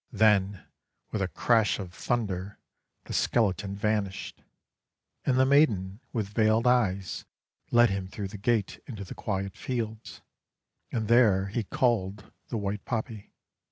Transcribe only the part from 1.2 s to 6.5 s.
a crash of thunder the skeleton vanished, and the maiden with